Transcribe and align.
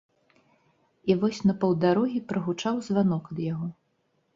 І 1.11 1.17
вось 1.25 1.43
на 1.51 1.57
паўдарогі 1.65 2.25
прагучаў 2.33 2.85
званок 2.91 3.23
ад 3.35 3.49
яго. 3.51 3.75